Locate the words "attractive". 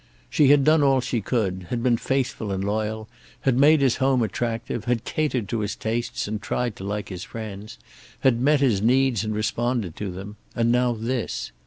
4.23-4.85